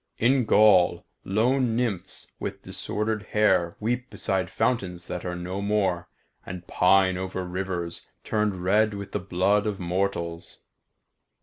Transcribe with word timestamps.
In 0.17 0.45
Gaul 0.45 1.05
lone 1.23 1.75
nymphs 1.75 2.31
with 2.39 2.63
disordered 2.63 3.21
hair 3.21 3.75
weep 3.79 4.09
beside 4.09 4.49
fountains 4.49 5.05
that 5.05 5.25
are 5.25 5.35
no 5.35 5.61
more, 5.61 6.09
and 6.43 6.65
pine 6.65 7.17
over 7.17 7.45
rivers 7.45 8.01
turned 8.23 8.63
red 8.63 8.95
with 8.95 9.11
the 9.11 9.19
blood 9.19 9.67
of 9.67 9.79
mortals. 9.79 10.61